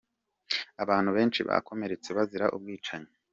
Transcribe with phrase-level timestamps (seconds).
[0.83, 3.11] Abantu benshi bakomeretse bazira ubu bwicanyi.